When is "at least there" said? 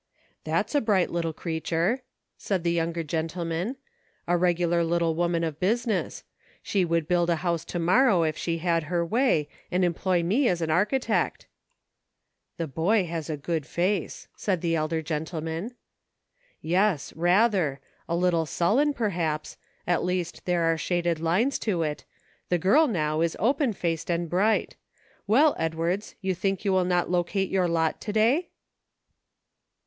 19.85-20.63